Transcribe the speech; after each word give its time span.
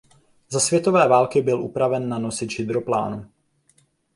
Za 0.49 0.59
světové 0.59 1.07
války 1.07 1.41
byl 1.41 1.61
upraven 1.61 2.09
na 2.09 2.19
nosič 2.19 2.59
hydroplánů. 2.59 3.29